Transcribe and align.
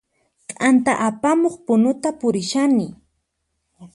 T'anta 0.47 0.91
apamuq 1.07 1.55
punuta 1.65 2.09
purishani 2.19 2.87